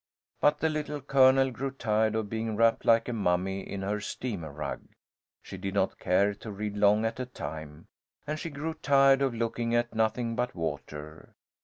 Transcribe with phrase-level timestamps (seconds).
[0.39, 4.51] But the Little Colonel grew tired of being wrapped like a mummy in her steamer
[4.51, 4.81] rug.
[5.43, 7.85] She did not care to read long at a time,
[8.25, 11.35] and she grew tired of looking at nothing but water.